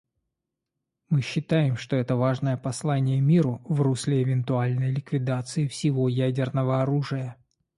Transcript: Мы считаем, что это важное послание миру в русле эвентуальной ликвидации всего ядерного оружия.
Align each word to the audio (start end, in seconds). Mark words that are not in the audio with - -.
Мы 1.11 1.21
считаем, 1.21 1.77
что 1.77 1.95
это 1.95 2.15
важное 2.15 2.57
послание 2.57 3.21
миру 3.21 3.61
в 3.65 3.81
русле 3.81 4.23
эвентуальной 4.23 4.89
ликвидации 4.89 5.67
всего 5.67 6.09
ядерного 6.09 6.81
оружия. 6.81 7.37